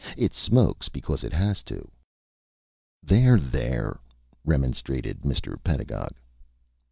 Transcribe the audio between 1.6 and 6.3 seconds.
to." "There! there!" remonstrated Mr. Pedagog.